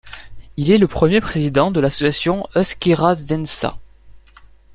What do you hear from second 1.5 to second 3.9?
de l'association Euskerazaintza.